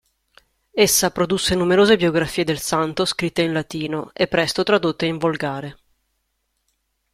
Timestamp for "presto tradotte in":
4.27-5.19